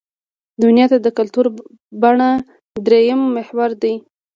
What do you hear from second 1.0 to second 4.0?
د کتلو بڼه درېیم محور دی.